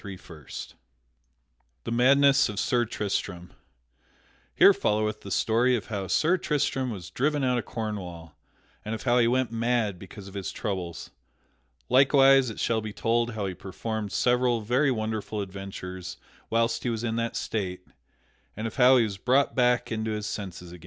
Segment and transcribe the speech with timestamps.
[0.01, 0.47] PART III
[1.83, 3.53] The Madness of Sir Tristram
[4.59, 8.35] _Here followeth the story of how Sir Tristram was driven out of Cornwall
[8.83, 11.11] and of how he went mad because of his troubles.
[11.87, 16.17] Likewise it shall be told how he performed several very wonderful adventures
[16.49, 17.85] whilst he was in that state,
[18.57, 20.79] and of how he was brought back into his senses again.